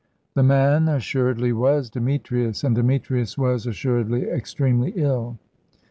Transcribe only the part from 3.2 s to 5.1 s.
was assuredly extremely